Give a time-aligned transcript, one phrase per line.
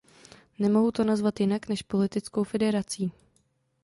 [0.59, 3.11] Nemohu to nazvat jinak než politickou federací.